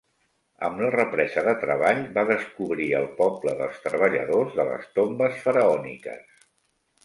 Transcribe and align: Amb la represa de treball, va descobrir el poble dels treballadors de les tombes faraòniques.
Amb 0.67 0.79
la 0.83 0.87
represa 0.95 1.43
de 1.47 1.53
treball, 1.63 2.01
va 2.15 2.23
descobrir 2.31 2.89
el 3.01 3.07
poble 3.21 3.55
dels 3.61 3.79
treballadors 3.87 4.59
de 4.61 4.69
les 4.73 4.91
tombes 4.99 5.41
faraòniques. 5.47 6.45